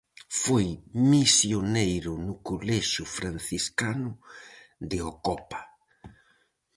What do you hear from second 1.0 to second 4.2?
misioneiro no colexio franciscano